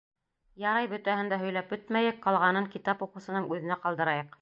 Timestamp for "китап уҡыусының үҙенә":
2.77-3.83